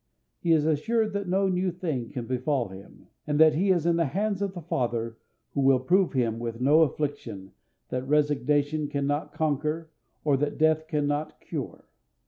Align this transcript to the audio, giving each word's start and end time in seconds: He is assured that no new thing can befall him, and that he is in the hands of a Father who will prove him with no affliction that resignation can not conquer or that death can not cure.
He 0.39 0.51
is 0.51 0.65
assured 0.65 1.13
that 1.13 1.27
no 1.27 1.47
new 1.47 1.69
thing 1.71 2.09
can 2.09 2.25
befall 2.25 2.69
him, 2.69 3.05
and 3.27 3.39
that 3.39 3.53
he 3.53 3.69
is 3.69 3.85
in 3.85 3.97
the 3.97 4.05
hands 4.07 4.41
of 4.41 4.57
a 4.57 4.61
Father 4.61 5.15
who 5.53 5.61
will 5.61 5.77
prove 5.79 6.13
him 6.13 6.39
with 6.39 6.59
no 6.59 6.81
affliction 6.81 7.51
that 7.89 8.07
resignation 8.07 8.87
can 8.87 9.05
not 9.05 9.31
conquer 9.31 9.91
or 10.23 10.37
that 10.37 10.57
death 10.57 10.87
can 10.87 11.05
not 11.05 11.39
cure. 11.39 11.85